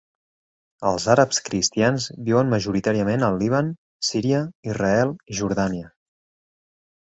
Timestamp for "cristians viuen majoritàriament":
1.49-3.27